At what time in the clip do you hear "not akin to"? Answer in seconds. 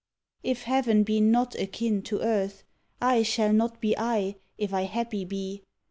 1.21-2.21